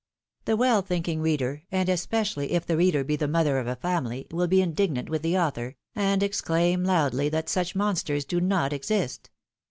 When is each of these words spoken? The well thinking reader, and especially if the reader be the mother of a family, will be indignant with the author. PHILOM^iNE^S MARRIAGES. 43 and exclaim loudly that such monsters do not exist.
The 0.45 0.57
well 0.57 0.81
thinking 0.81 1.21
reader, 1.21 1.61
and 1.71 1.87
especially 1.87 2.53
if 2.53 2.65
the 2.65 2.75
reader 2.75 3.03
be 3.03 3.15
the 3.15 3.27
mother 3.27 3.59
of 3.59 3.67
a 3.67 3.75
family, 3.75 4.25
will 4.31 4.47
be 4.47 4.59
indignant 4.59 5.09
with 5.11 5.21
the 5.21 5.37
author. 5.37 5.75
PHILOM^iNE^S 5.95 5.95
MARRIAGES. 5.95 6.05
43 6.09 6.11
and 6.11 6.23
exclaim 6.23 6.83
loudly 6.83 7.29
that 7.29 7.49
such 7.49 7.75
monsters 7.75 8.25
do 8.25 8.41
not 8.41 8.73
exist. 8.73 9.29